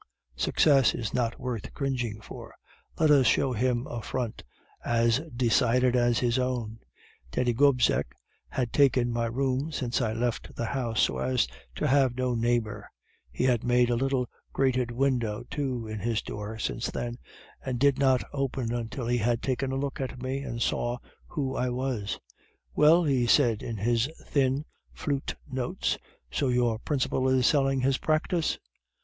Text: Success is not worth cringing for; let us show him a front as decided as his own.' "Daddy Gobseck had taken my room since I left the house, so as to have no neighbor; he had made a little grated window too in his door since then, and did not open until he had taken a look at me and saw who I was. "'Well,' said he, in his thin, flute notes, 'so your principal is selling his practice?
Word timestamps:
Success 0.35 0.95
is 0.95 1.13
not 1.13 1.39
worth 1.39 1.71
cringing 1.75 2.19
for; 2.21 2.55
let 2.97 3.11
us 3.11 3.27
show 3.27 3.53
him 3.53 3.85
a 3.85 4.01
front 4.01 4.41
as 4.83 5.19
decided 5.35 5.95
as 5.95 6.17
his 6.17 6.39
own.' 6.39 6.79
"Daddy 7.29 7.53
Gobseck 7.53 8.15
had 8.49 8.73
taken 8.73 9.11
my 9.13 9.27
room 9.27 9.71
since 9.71 10.01
I 10.01 10.13
left 10.13 10.55
the 10.55 10.65
house, 10.65 11.01
so 11.01 11.19
as 11.19 11.47
to 11.75 11.85
have 11.85 12.17
no 12.17 12.33
neighbor; 12.33 12.89
he 13.31 13.43
had 13.43 13.63
made 13.63 13.91
a 13.91 13.95
little 13.95 14.27
grated 14.53 14.89
window 14.89 15.43
too 15.51 15.85
in 15.85 15.99
his 15.99 16.23
door 16.23 16.57
since 16.57 16.89
then, 16.89 17.19
and 17.63 17.77
did 17.77 17.99
not 17.99 18.23
open 18.33 18.73
until 18.73 19.05
he 19.05 19.19
had 19.19 19.43
taken 19.43 19.71
a 19.71 19.75
look 19.75 20.01
at 20.01 20.19
me 20.19 20.39
and 20.39 20.63
saw 20.63 20.97
who 21.27 21.55
I 21.55 21.69
was. 21.69 22.19
"'Well,' 22.73 23.05
said 23.27 23.61
he, 23.61 23.67
in 23.67 23.77
his 23.77 24.09
thin, 24.25 24.65
flute 24.95 25.35
notes, 25.47 25.99
'so 26.31 26.47
your 26.47 26.79
principal 26.79 27.29
is 27.29 27.45
selling 27.45 27.81
his 27.81 27.99
practice? 27.99 28.57